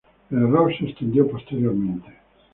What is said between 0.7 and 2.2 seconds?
se extendió posteriormente.